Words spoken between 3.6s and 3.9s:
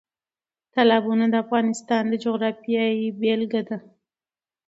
ده.